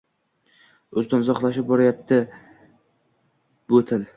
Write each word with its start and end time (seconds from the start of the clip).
Undan 1.01 1.25
uzoqlashib 1.25 1.69
borayotibdi 1.73 2.19
bu 3.75 3.83
til. 3.93 4.09